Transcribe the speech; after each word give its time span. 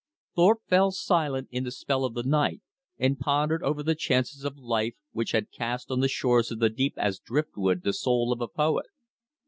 Thorpe 0.35 0.61
fell 0.67 0.89
silent 0.89 1.47
in 1.51 1.63
the 1.63 1.69
spell 1.69 2.05
of 2.05 2.15
the 2.15 2.23
night, 2.23 2.61
and 2.97 3.19
pondered 3.19 3.61
over 3.61 3.83
the 3.83 3.93
chances 3.93 4.43
of 4.43 4.57
life 4.57 4.95
which 5.11 5.29
had 5.31 5.51
cast 5.51 5.91
on 5.91 5.99
the 5.99 6.07
shores 6.07 6.49
of 6.49 6.57
the 6.57 6.69
deep 6.71 6.95
as 6.97 7.19
driftwood 7.19 7.83
the 7.83 7.93
soul 7.93 8.33
of 8.33 8.41
a 8.41 8.47
poet. 8.47 8.87